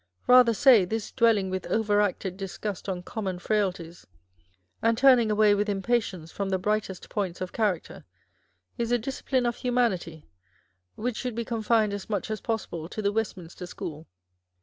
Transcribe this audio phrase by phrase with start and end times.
[0.25, 4.07] Rather say, this dwelling with overacted disgust on common frailties,
[4.81, 8.03] and turning away with impatience from the brightest points of character,
[8.79, 10.27] is "a discipline of humanity,"
[10.95, 14.07] which should be confined as much as possible to the Westminster School.